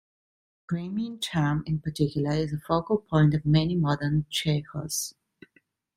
[0.67, 5.13] The Dramyin Cham in particular is a focal point of many modern tsechus.